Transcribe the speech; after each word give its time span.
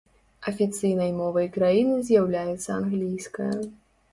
Афіцыйнай 0.51 1.11
мовай 1.19 1.47
краіны 1.57 1.99
з'яўляецца 2.07 2.69
англійская. 2.81 3.53